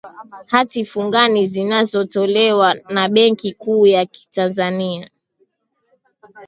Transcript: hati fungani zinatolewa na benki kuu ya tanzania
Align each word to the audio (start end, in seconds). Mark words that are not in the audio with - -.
hati 0.45 0.85
fungani 0.85 1.45
zinatolewa 1.45 2.73
na 2.89 3.09
benki 3.09 3.53
kuu 3.53 3.85
ya 3.87 4.05
tanzania 4.05 5.09